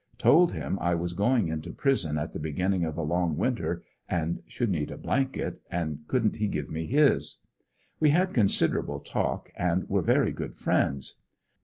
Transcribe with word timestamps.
Told 0.17 0.53
him 0.53 0.79
I 0.81 0.95
was 0.95 1.13
going 1.13 1.47
into 1.47 1.71
prison 1.73 2.17
at 2.17 2.33
the 2.33 2.39
beginning 2.39 2.83
of 2.83 2.97
a 2.97 3.03
long 3.03 3.37
winter, 3.37 3.83
and 4.09 4.41
should 4.47 4.71
need 4.71 4.89
a 4.89 4.97
blanket, 4.97 5.61
and 5.69 5.99
could'nt 6.07 6.37
he 6.37 6.47
give 6.47 6.71
me 6.71 6.87
his. 6.87 7.37
We 7.99 8.09
had 8.09 8.33
considerable 8.33 8.99
talk, 9.01 9.51
and 9.55 9.87
were 9.87 10.01
very 10.01 10.31
good 10.31 10.55
friends. 10.55 11.19